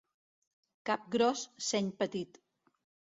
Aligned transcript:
Cap 0.89 1.03
gros, 1.15 1.43
seny 1.65 1.91
petit. 1.99 2.41